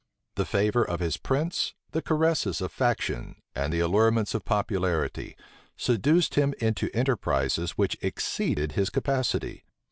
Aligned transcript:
The 0.33 0.45
favor 0.47 0.83
of 0.83 0.99
his 0.99 1.17
prince, 1.17 1.75
the 1.91 2.01
caresses 2.01 2.59
of 2.59 2.71
faction, 2.71 3.35
and 3.53 3.71
the 3.71 3.81
allurements 3.81 4.33
of 4.33 4.43
popularity, 4.43 5.37
seduced 5.77 6.33
him 6.33 6.55
into 6.57 6.89
enterprises 6.91 7.77
which 7.77 7.95
exceeded 8.01 8.71
his 8.71 8.89
capacity. 8.89 9.63